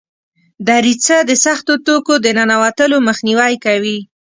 دریڅه 0.67 1.17
د 1.29 1.31
سختو 1.45 1.73
توکو 1.85 2.15
د 2.21 2.27
ننوتلو 2.37 2.97
مخنیوی 3.07 3.53
کوي. 3.65 3.97